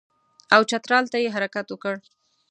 او 0.53 0.61
چترال 0.69 1.05
ته 1.11 1.17
یې 1.23 1.33
حرکت 1.35 1.67
وکړ. 1.69 1.95